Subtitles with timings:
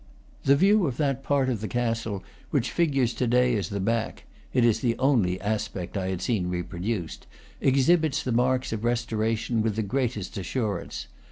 [0.45, 4.23] The view of that part of the castle which figures to day as the back
[4.51, 7.27] (it is the only aspect I had seen reproduced)
[7.61, 11.05] exhibits the marks of restoration with the greatest assurance.